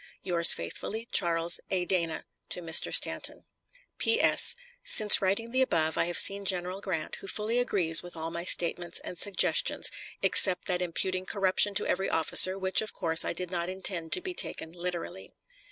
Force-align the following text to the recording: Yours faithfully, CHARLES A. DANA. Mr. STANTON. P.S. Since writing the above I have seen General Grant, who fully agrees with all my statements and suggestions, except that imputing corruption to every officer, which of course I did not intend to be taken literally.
Yours 0.23 0.51
faithfully, 0.51 1.07
CHARLES 1.11 1.59
A. 1.69 1.85
DANA. 1.85 2.25
Mr. 2.53 2.91
STANTON. 2.91 3.43
P.S. 3.99 4.55
Since 4.83 5.21
writing 5.21 5.51
the 5.51 5.61
above 5.61 5.95
I 5.95 6.05
have 6.05 6.17
seen 6.17 6.43
General 6.43 6.81
Grant, 6.81 7.17
who 7.17 7.27
fully 7.27 7.59
agrees 7.59 8.01
with 8.01 8.15
all 8.17 8.31
my 8.31 8.43
statements 8.43 8.97
and 9.03 9.15
suggestions, 9.19 9.91
except 10.23 10.65
that 10.65 10.81
imputing 10.81 11.27
corruption 11.27 11.75
to 11.75 11.85
every 11.85 12.09
officer, 12.09 12.57
which 12.57 12.81
of 12.81 12.93
course 12.93 13.23
I 13.23 13.33
did 13.33 13.51
not 13.51 13.69
intend 13.69 14.11
to 14.13 14.21
be 14.21 14.33
taken 14.33 14.71
literally. 14.71 15.33